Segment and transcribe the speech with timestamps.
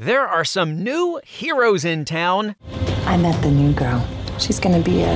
[0.00, 2.54] There are some new heroes in town.
[3.04, 4.06] I met the new girl.
[4.38, 5.12] She's gonna be a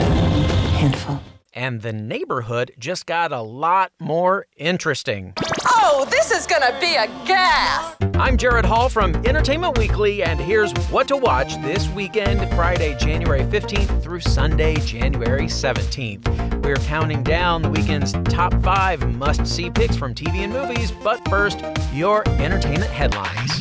[0.77, 1.21] handful.
[1.53, 5.35] And the neighborhood just got a lot more interesting.
[5.67, 7.95] Oh, this is gonna be a gas!
[8.15, 13.45] I'm Jared Hall from Entertainment Weekly, and here's what to watch this weekend, Friday, January
[13.45, 16.65] 15th through Sunday, January 17th.
[16.65, 21.25] We're counting down the weekend's top five must see picks from TV and movies, but
[21.29, 21.61] first,
[21.93, 23.61] your entertainment headlines.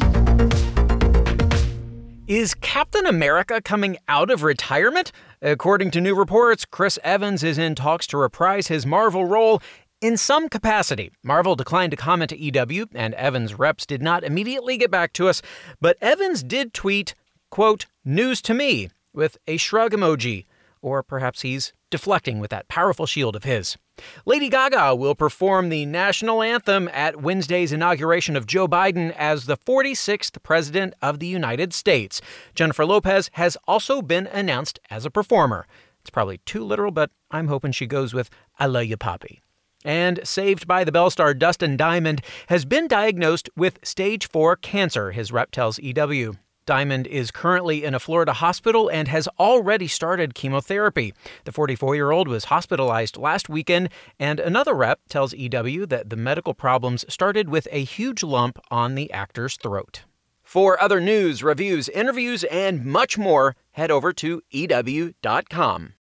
[2.32, 5.12] Is Captain America coming out of retirement?
[5.42, 9.62] According to new reports, Chris Evans is in talks to reprise his Marvel role
[10.00, 11.12] in some capacity.
[11.26, 15.28] Marvel declined to comment to EW, and Evans' reps did not immediately get back to
[15.28, 15.42] us,
[15.82, 17.16] but Evans did tweet,
[17.50, 20.46] quote, news to me, with a shrug emoji.
[20.82, 23.78] Or perhaps he's deflecting with that powerful shield of his.
[24.26, 29.58] Lady Gaga will perform the national anthem at Wednesday's inauguration of Joe Biden as the
[29.58, 32.22] 46th President of the United States.
[32.56, 35.68] Jennifer Lopez has also been announced as a performer.
[36.00, 39.42] It's probably too literal, but I'm hoping she goes with I love you, Poppy.
[39.84, 45.12] And Saved by the Bell star Dustin Diamond has been diagnosed with stage 4 cancer,
[45.12, 46.36] his rep tells EW.
[46.72, 51.14] Diamond is currently in a Florida hospital and has already started chemotherapy.
[51.44, 56.16] The 44 year old was hospitalized last weekend, and another rep tells EW that the
[56.16, 60.04] medical problems started with a huge lump on the actor's throat.
[60.44, 65.94] For other news, reviews, interviews, and much more, head over to EW.com.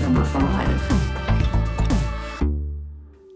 [0.00, 0.94] Number five.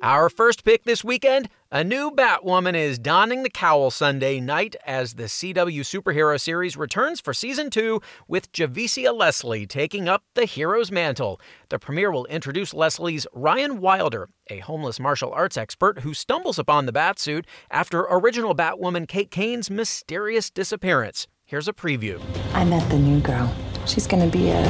[0.00, 5.14] Our first pick this weekend a new Batwoman is donning the cowl Sunday night as
[5.14, 10.91] the CW superhero series returns for season two with Javicia Leslie taking up the hero's
[10.91, 11.39] mantle.
[11.69, 16.86] The premiere will introduce Leslie's Ryan Wilder, a homeless martial arts expert who stumbles upon
[16.86, 21.27] the Batsuit after original Batwoman Kate Kane's mysterious disappearance.
[21.44, 22.19] Here's a preview.
[22.55, 23.55] I met the new girl.
[23.86, 24.62] She's gonna be a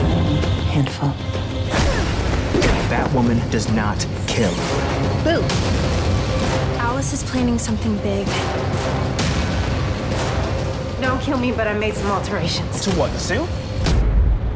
[0.73, 1.11] handful.
[2.91, 4.53] Batwoman does not kill.
[5.23, 5.98] Boo!
[7.09, 8.27] Alice is planning something big.
[11.01, 12.83] Don't kill me, but I made some alterations.
[12.85, 13.49] To what, the suit?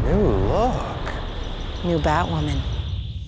[0.05, 1.15] New look.
[1.83, 2.61] New Batwoman.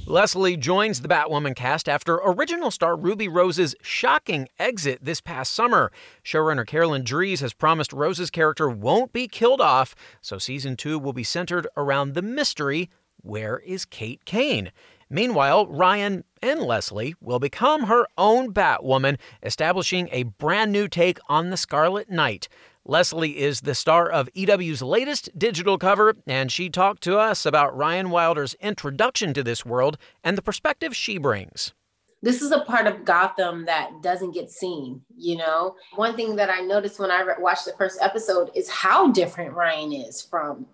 [0.05, 5.91] Leslie joins the Batwoman cast after original star Ruby Rose's shocking exit this past summer.
[6.23, 11.15] Showrunner Caroline Dries has promised Rose's character won't be killed off, so season two will
[11.15, 12.91] be centered around the mystery
[13.25, 14.71] where is Kate Kane?
[15.11, 21.51] Meanwhile, Ryan and Leslie will become her own Batwoman, establishing a brand new take on
[21.51, 22.49] the Scarlet Knight.
[22.87, 27.75] Leslie is the star of EW's latest digital cover, and she talked to us about
[27.75, 31.73] Ryan Wilder's introduction to this world and the perspective she brings.
[32.21, 35.77] This is a part of Gotham that doesn't get seen, you know?
[35.95, 39.55] One thing that I noticed when I re- watched the first episode is how different
[39.55, 40.67] Ryan is from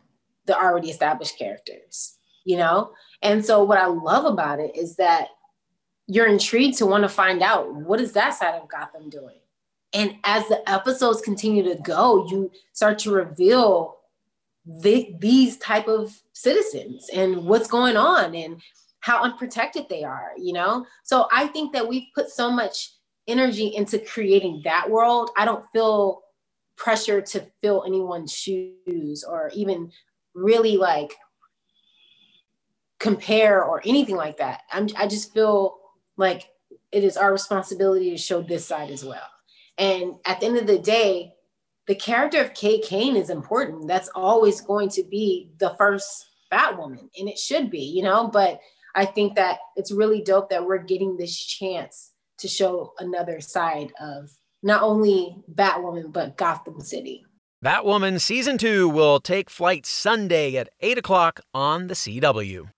[0.47, 2.92] the already established characters, you know?
[3.22, 5.28] And so what I love about it is that
[6.06, 9.38] you're intrigued to want to find out what is that side of Gotham doing?
[9.92, 13.98] And as the episodes continue to go, you start to reveal
[14.64, 18.60] the, these type of citizens and what's going on and
[19.00, 20.86] how unprotected they are, you know?
[21.03, 22.92] So I think that we've put so much
[23.26, 25.30] energy into creating that world.
[25.36, 26.22] I don't feel
[26.76, 29.91] pressure to fill anyone's shoes or even
[30.34, 31.14] really like
[33.00, 34.60] compare or anything like that.
[34.70, 35.78] I'm, I just feel
[36.16, 36.48] like
[36.92, 39.28] it is our responsibility to show this side as well.
[39.78, 41.32] And at the end of the day,
[41.86, 43.88] the character of Kate Kane is important.
[43.88, 48.28] That's always going to be the first Batwoman, and it should be, you know.
[48.28, 48.60] But
[48.94, 53.92] I think that it's really dope that we're getting this chance to show another side
[54.00, 54.30] of
[54.62, 57.24] not only Batwoman, but Gotham City.
[57.64, 62.68] Batwoman Season 2 will take flight Sunday at 8 o'clock on the CW.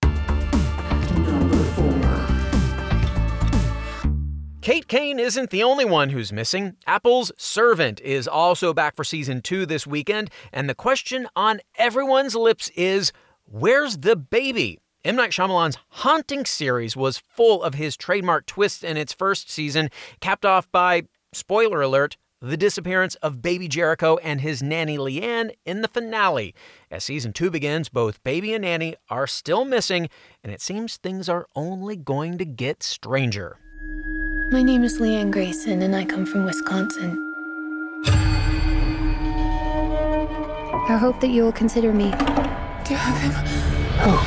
[4.63, 6.77] Kate Kane isn't the only one who's missing.
[6.87, 12.37] Apple's Servant is also back for season two this weekend, and the question on everyone's
[12.37, 13.11] lips is
[13.45, 14.79] where's the baby?
[15.05, 15.17] M.
[15.17, 19.91] Night Shyamalan's Haunting series was full of his trademark twists in its first season,
[20.21, 25.83] capped off by, spoiler alert, the disappearance of baby Jericho and his nanny Leanne in
[25.83, 26.55] the finale.
[26.89, 30.09] As season two begins, both baby and nanny are still missing,
[30.45, 33.59] and it seems things are only going to get stranger.
[34.53, 37.33] My name is Leanne Grayson, and I come from Wisconsin.
[40.87, 42.11] I hope that you will consider me.
[42.85, 43.33] Do you have him?
[44.05, 44.21] Oh.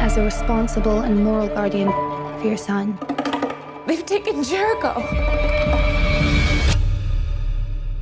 [0.00, 1.90] as a responsible and moral guardian
[2.40, 2.98] for your son.
[3.86, 4.94] They've taken Jericho.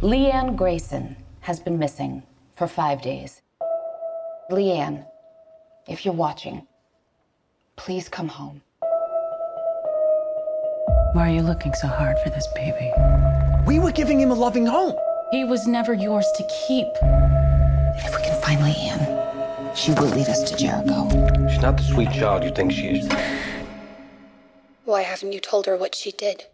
[0.02, 2.22] Leanne Grayson has been missing
[2.54, 3.42] for five days.
[4.52, 5.04] Leanne,
[5.88, 6.64] if you're watching,
[7.74, 8.62] please come home.
[11.14, 12.92] Why are you looking so hard for this baby?
[13.66, 14.94] We were giving him a loving home.
[15.30, 16.86] He was never yours to keep.
[18.04, 21.08] If we can find Leanne, she will lead us to Jericho.
[21.48, 23.08] She's not the sweet child you think she is.
[24.84, 26.44] Why haven't you told her what she did?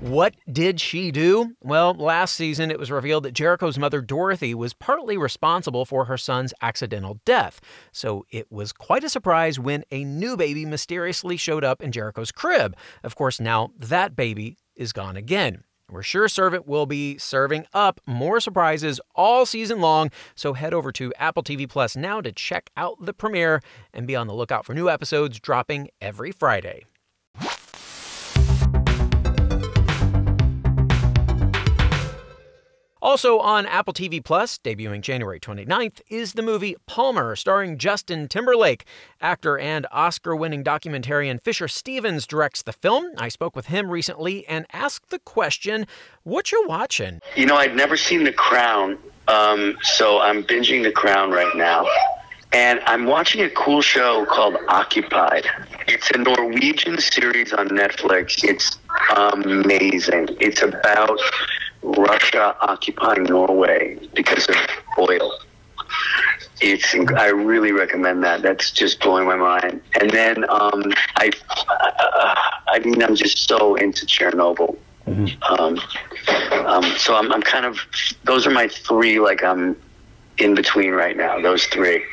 [0.00, 1.56] What did she do?
[1.62, 6.16] Well, last season it was revealed that Jericho's mother, Dorothy, was partly responsible for her
[6.16, 7.60] son's accidental death.
[7.92, 12.32] So it was quite a surprise when a new baby mysteriously showed up in Jericho's
[12.32, 12.74] crib.
[13.04, 15.64] Of course, now that baby is gone again.
[15.90, 20.92] We're sure Servant will be serving up more surprises all season long, so head over
[20.92, 23.60] to Apple TV Plus now to check out the premiere
[23.92, 26.84] and be on the lookout for new episodes dropping every Friday.
[33.02, 38.84] Also on Apple TV Plus, debuting January 29th, is the movie Palmer, starring Justin Timberlake.
[39.22, 43.06] Actor and Oscar winning documentarian Fisher Stevens directs the film.
[43.16, 45.86] I spoke with him recently and asked the question
[46.24, 47.20] What you watching?
[47.36, 48.98] You know, I'd never seen The Crown,
[49.28, 51.86] um, so I'm binging The Crown right now.
[52.52, 55.46] And I'm watching a cool show called Occupied.
[55.86, 58.44] It's a Norwegian series on Netflix.
[58.44, 58.76] It's
[59.16, 60.36] amazing.
[60.40, 61.18] It's about
[61.82, 64.56] Russia occupying Norway because of
[64.98, 65.32] oil.
[66.60, 68.42] It's I really recommend that.
[68.42, 69.80] That's just blowing my mind.
[70.00, 71.30] And then um, I,
[71.68, 72.34] uh,
[72.68, 74.76] I mean, I'm just so into Chernobyl.
[75.48, 75.80] Um,
[76.66, 77.78] um, so I'm, I'm kind of
[78.24, 79.18] those are my three.
[79.18, 79.76] Like I'm
[80.38, 81.40] in between right now.
[81.40, 82.04] Those three.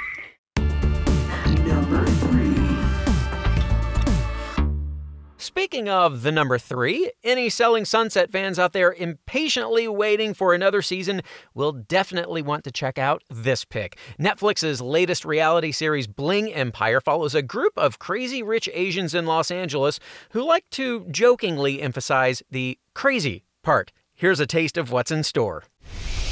[5.57, 10.83] Speaking of the number three, any Selling Sunset fans out there impatiently waiting for another
[10.83, 11.23] season
[11.55, 13.97] will definitely want to check out this pick.
[14.19, 19.49] Netflix's latest reality series, Bling Empire, follows a group of crazy rich Asians in Los
[19.49, 19.99] Angeles
[20.29, 23.91] who like to jokingly emphasize the crazy part.
[24.13, 25.63] Here's a taste of what's in store.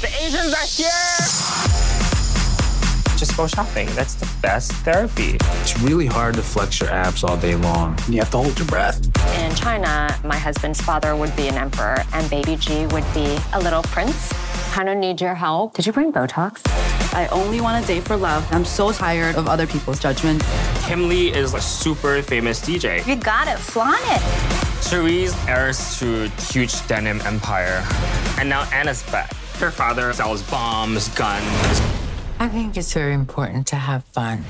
[0.02, 1.95] The Asians are here!
[3.16, 3.88] Just go shopping.
[3.94, 5.38] That's the best therapy.
[5.62, 7.98] It's really hard to flex your abs all day long.
[8.08, 9.00] You have to hold your breath.
[9.38, 13.60] In China, my husband's father would be an emperor, and baby G would be a
[13.60, 14.32] little prince.
[14.72, 15.74] Kind of need your help.
[15.74, 16.60] Did you bring Botox?
[17.14, 18.46] I only want to date for love.
[18.52, 20.42] I'm so tired of other people's judgment.
[20.82, 23.06] Kim Lee is a super famous DJ.
[23.06, 23.58] You got it.
[23.58, 24.20] Flaunt it.
[24.84, 27.82] Cherise heirs to huge denim empire.
[28.38, 29.32] And now Anna's back.
[29.58, 31.95] Her father sells bombs, guns.
[32.38, 34.44] I think it's very important to have fun.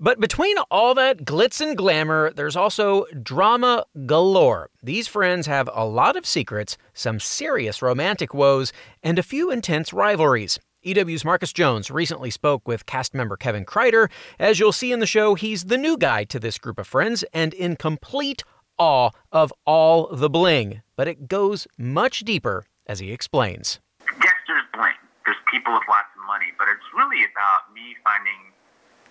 [0.00, 4.70] But between all that glitz and glamour, there's also drama galore.
[4.82, 8.72] These friends have a lot of secrets, some serious romantic woes,
[9.02, 10.58] and a few intense rivalries.
[10.82, 14.10] EW's Marcus Jones recently spoke with cast member Kevin Kreider.
[14.38, 17.22] As you'll see in the show, he's the new guy to this group of friends
[17.34, 18.42] and in complete
[18.78, 20.80] awe of all the bling.
[20.96, 23.78] But it goes much deeper, as he explains.
[24.24, 24.94] Yes, there's bling.
[25.26, 28.54] There's people with lots of money, but it's really about me finding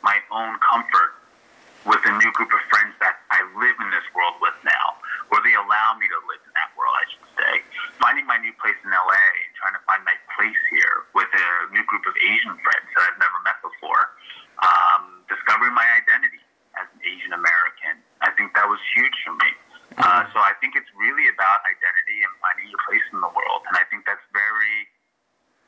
[0.01, 1.19] my own comfort
[1.87, 4.99] with a new group of friends that I live in this world with now,
[5.31, 7.53] or they allow me to live in that world, I should say.
[8.03, 11.47] Finding my new place in LA and trying to find my place here with a
[11.71, 14.11] new group of Asian friends that I've never met before.
[14.59, 16.43] Um, discovering my identity
[16.75, 18.03] as an Asian American.
[18.19, 19.51] I think that was huge for me.
[19.95, 23.63] Uh, so I think it's really about identity and finding your place in the world.
[23.71, 24.87] And I think that's very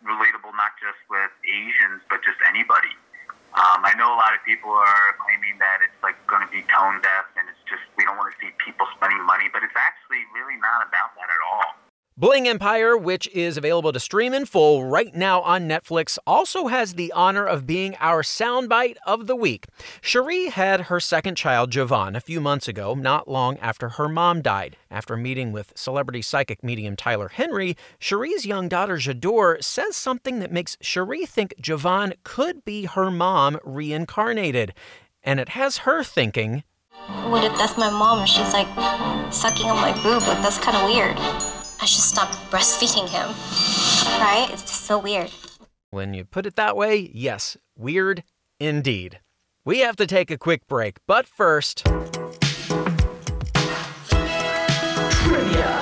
[0.04, 2.94] relatable, not just with Asians, but just anybody.
[3.52, 6.62] Um, I know a lot of people are claiming that it's like going to be
[6.70, 9.74] tone deaf and it's just we don't want to see people spending money, but it's
[9.74, 11.82] actually really not about that at all.
[12.22, 16.94] Bling Empire, which is available to stream in full right now on Netflix, also has
[16.94, 19.66] the honor of being our soundbite of the week.
[20.02, 24.44] Cherie had her second child, Jovan, a few months ago, not long after her mom
[24.44, 24.78] died.
[24.92, 30.52] After meeting with celebrity psychic medium Tyler Henry, Cherie's young daughter, Jador, says something that
[30.52, 34.76] makes Cherie think Jovan could be her mom reincarnated.
[35.24, 36.66] And it has her thinking,
[37.30, 38.68] What if that's my mom and she's like
[39.34, 40.22] sucking on my boob?
[40.28, 41.61] Like, that's kind of weird.
[41.82, 43.30] I should stop breastfeeding him.
[44.22, 44.48] Right?
[44.52, 45.32] It's just so weird.
[45.90, 48.22] When you put it that way, yes, weird
[48.60, 49.20] indeed.
[49.66, 51.84] We have to take a quick break, but first.
[55.24, 55.81] Trivia!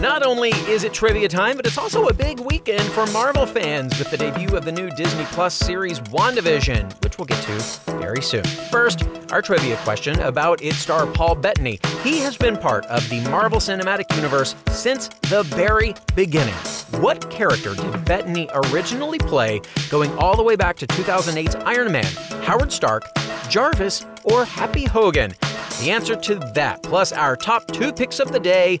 [0.00, 3.98] Not only is it trivia time, but it's also a big weekend for Marvel fans
[3.98, 8.22] with the debut of the new Disney Plus series WandaVision, which we'll get to very
[8.22, 8.42] soon.
[8.70, 11.78] First, our trivia question about its star Paul Bettany.
[12.02, 16.54] He has been part of the Marvel Cinematic Universe since the very beginning.
[17.02, 22.10] What character did Bettany originally play going all the way back to 2008's Iron Man?
[22.44, 23.04] Howard Stark,
[23.50, 25.34] Jarvis, or Happy Hogan?
[25.82, 28.80] The answer to that, plus our top two picks of the day,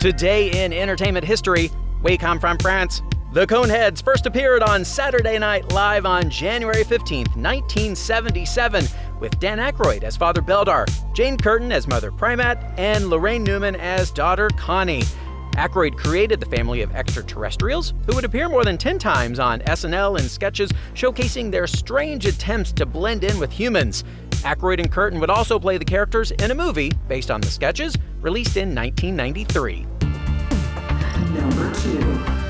[0.00, 1.70] Today in entertainment history,
[2.02, 3.02] we come from France.
[3.34, 8.86] The Coneheads first appeared on Saturday Night Live on January 15th, 1977,
[9.20, 14.10] with Dan Aykroyd as Father Beldar, Jane Curtin as Mother Prymaat, and Laraine Newman as
[14.10, 15.02] daughter Connie.
[15.56, 20.18] Aykroyd created the family of extraterrestrials who would appear more than 10 times on SNL
[20.18, 24.04] in sketches showcasing their strange attempts to blend in with humans.
[24.42, 27.96] Aykroyd and Curtin would also play the characters in a movie based on the sketches,
[28.20, 29.86] released in 1993.
[31.34, 32.40] Number two.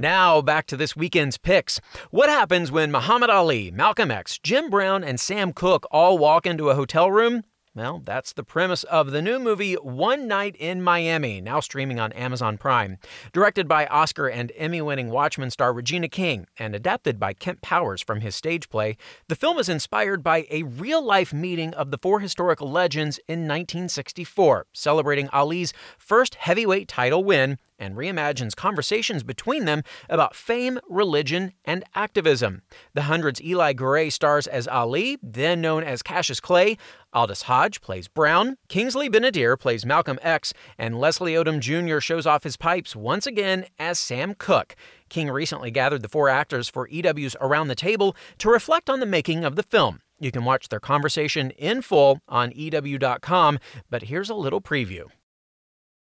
[0.00, 1.80] Now, back to this weekend's picks.
[2.10, 6.70] What happens when Muhammad Ali, Malcolm X, Jim Brown, and Sam Cooke all walk into
[6.70, 7.42] a hotel room?
[7.78, 12.10] Well, that's the premise of the new movie One Night in Miami, now streaming on
[12.14, 12.98] Amazon Prime.
[13.32, 18.02] Directed by Oscar and Emmy winning Watchmen star Regina King and adapted by Kemp Powers
[18.02, 18.96] from his stage play,
[19.28, 23.42] the film is inspired by a real life meeting of the four historical legends in
[23.42, 31.52] 1964, celebrating Ali's first heavyweight title win and reimagines conversations between them about fame, religion,
[31.64, 32.62] and activism.
[32.94, 36.76] The Hundred's Eli Goree stars as Ali, then known as Cassius Clay.
[37.12, 42.00] Aldis Hodge plays Brown, Kingsley Ben-Adir plays Malcolm X, and Leslie Odom Jr.
[42.00, 44.76] shows off his pipes once again as Sam Cooke.
[45.08, 49.06] King recently gathered the four actors for EW's Around the Table to reflect on the
[49.06, 50.00] making of the film.
[50.20, 53.58] You can watch their conversation in full on EW.com,
[53.88, 55.06] but here's a little preview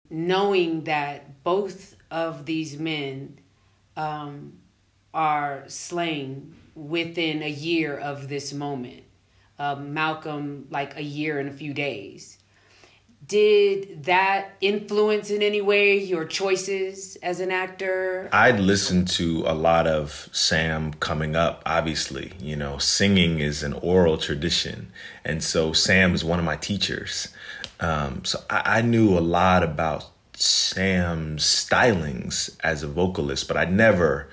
[0.09, 3.39] knowing that both of these men
[3.97, 4.53] um,
[5.13, 9.03] are slain within a year of this moment.
[9.57, 12.38] Uh, Malcolm, like a year and a few days.
[13.25, 18.29] Did that influence in any way your choices as an actor?
[18.31, 22.33] I'd listened to a lot of Sam coming up, obviously.
[22.39, 24.91] You know, singing is an oral tradition.
[25.24, 27.29] And so Sam is one of my teachers.
[27.79, 33.65] Um, so I, I knew a lot about Sam's stylings as a vocalist, but I
[33.65, 34.29] never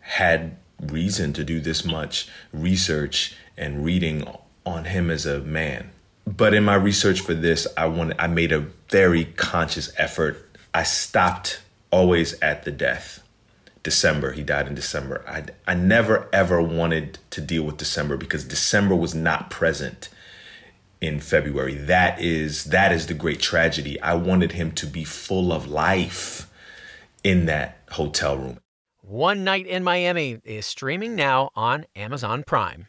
[0.00, 4.28] had reason to do this much research and reading
[4.64, 5.90] on him as a man.
[6.26, 10.58] But in my research for this, I wanted I made a very conscious effort.
[10.74, 11.60] I stopped
[11.90, 13.22] always at the death.
[13.82, 15.24] December, he died in December.
[15.28, 20.08] I I never ever wanted to deal with December because December was not present
[21.00, 21.74] in February.
[21.74, 24.00] That is that is the great tragedy.
[24.00, 26.50] I wanted him to be full of life
[27.22, 28.60] in that hotel room.
[29.00, 32.88] One Night in Miami is streaming now on Amazon Prime.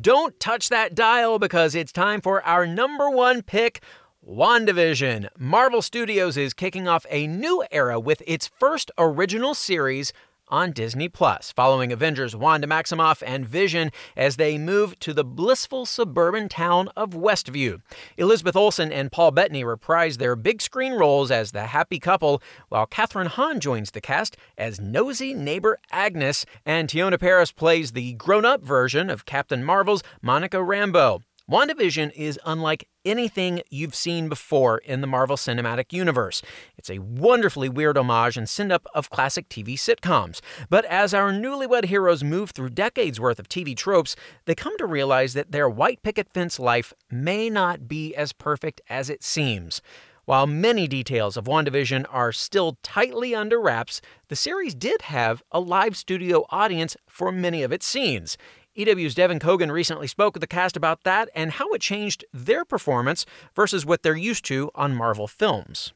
[0.00, 3.82] Don't touch that dial because it's time for our number one pick.
[4.26, 5.28] WandaVision.
[5.38, 10.12] Marvel Studios is kicking off a new era with its first original series,
[10.54, 15.84] on Disney Plus, following Avengers Wanda Maximoff and Vision as they move to the blissful
[15.84, 17.80] suburban town of Westview.
[18.16, 22.86] Elizabeth Olsen and Paul Bettany reprise their big screen roles as the happy couple, while
[22.86, 28.44] Kathryn Hahn joins the cast as nosy neighbor Agnes, and Teyonah Parris plays the grown
[28.44, 31.22] up version of Captain Marvel's Monica Rambeau.
[31.50, 36.40] WandaVision is unlike anything you've seen before in the Marvel Cinematic Universe.
[36.78, 40.40] It's a wonderfully weird homage and send up of classic TV sitcoms.
[40.70, 44.86] But as our newlywed heroes move through decades worth of TV tropes, they come to
[44.86, 49.82] realize that their white picket fence life may not be as perfect as it seems.
[50.24, 55.60] While many details of WandaVision are still tightly under wraps, the series did have a
[55.60, 58.38] live studio audience for many of its scenes.
[58.76, 62.64] EW's Devan Coggan recently spoke with the cast about that and how it changed their
[62.64, 65.92] performance versus what they're used to on Marvel films.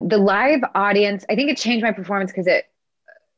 [0.00, 2.64] The live audience, I think it changed my performance because it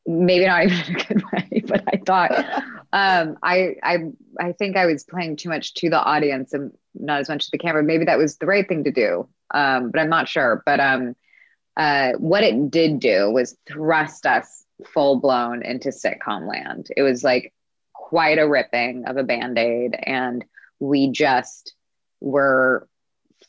[0.05, 2.31] maybe not even in a good way, but I thought
[2.93, 3.97] um, I I
[4.39, 7.51] I think I was playing too much to the audience and not as much to
[7.51, 7.83] the camera.
[7.83, 10.63] Maybe that was the right thing to do, um, but I'm not sure.
[10.65, 11.15] But um,
[11.75, 16.87] uh, what it did do was thrust us full blown into sitcom land.
[16.95, 17.53] It was like
[18.07, 20.45] quite a ripping of a band aid, and
[20.79, 21.73] we just
[22.21, 22.87] were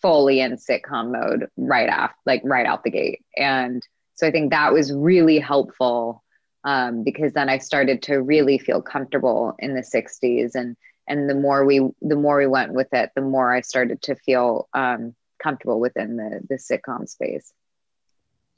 [0.03, 3.25] fully in sitcom mode right off, like right out the gate.
[3.37, 3.87] And
[4.17, 6.25] so I think that was really helpful
[6.65, 11.37] um, because then I started to really feel comfortable in the 60s and and the
[11.37, 15.15] more we the more we went with it, the more I started to feel um,
[15.41, 17.53] comfortable within the the sitcom space.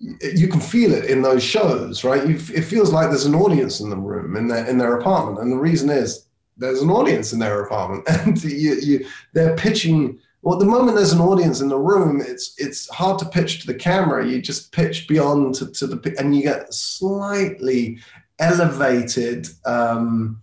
[0.00, 2.26] You can feel it in those shows, right?
[2.26, 5.40] You, it feels like there's an audience in the room in their in their apartment,
[5.40, 6.26] and the reason is
[6.57, 11.12] there's an audience in their apartment, and you, you they're pitching well, the moment there's
[11.12, 14.26] an audience in the room, it's it's hard to pitch to the camera.
[14.26, 17.99] You just pitch beyond to, to the and you get slightly
[18.38, 20.40] elevated, um,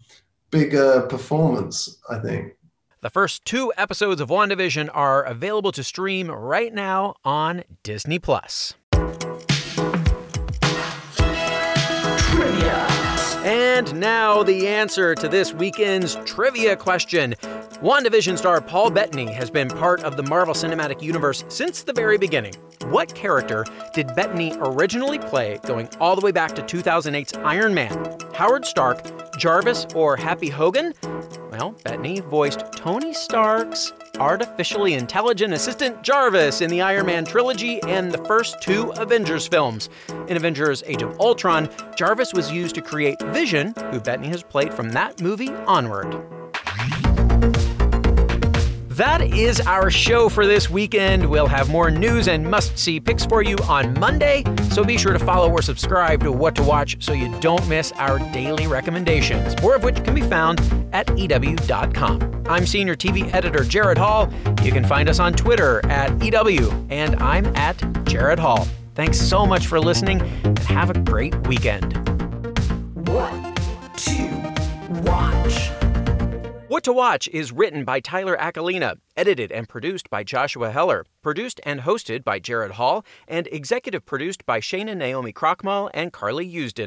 [0.51, 1.97] bigger performance.
[2.09, 2.53] I think.
[3.01, 8.73] The first two episodes of WandaVision are available to stream right now on Disney Plus.
[13.77, 17.35] And now the answer to this weekend's trivia question.
[17.83, 22.17] WandaVision star Paul Bettany has been part of the Marvel Cinematic Universe since the very
[22.17, 22.55] beginning.
[22.87, 28.17] What character did Bettany originally play going all the way back to 2008's Iron Man?
[28.33, 30.95] Howard Stark, Jarvis, or Happy Hogan?
[31.51, 38.11] Well, Bettany voiced Tony Stark's artificially intelligent assistant Jarvis in the Iron Man trilogy and
[38.11, 39.89] the first two Avengers films.
[40.27, 44.73] In Avengers Age of Ultron, Jarvis was used to create Vision, who Bettany has played
[44.73, 46.36] from that movie onward.
[48.97, 51.23] That is our show for this weekend.
[51.29, 55.13] We'll have more news and must see picks for you on Monday, so be sure
[55.13, 59.55] to follow or subscribe to What to Watch so you don't miss our daily recommendations,
[59.61, 60.59] more of which can be found
[60.93, 62.43] at EW.com.
[62.47, 64.33] I'm Senior TV Editor Jared Hall.
[64.63, 68.67] You can find us on Twitter at EW, and I'm at Jared Hall.
[68.95, 71.93] Thanks so much for listening, and have a great weekend.
[73.07, 73.46] What
[76.77, 81.59] What to Watch is written by Tyler Aquilina, edited and produced by Joshua Heller, produced
[81.63, 86.85] and hosted by Jared Hall, and executive produced by Shana Naomi Krochmal and Carly Usden.